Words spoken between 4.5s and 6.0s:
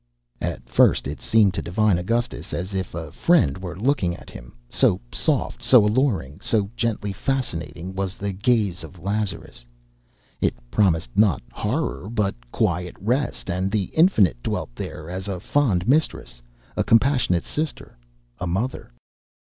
so soft, so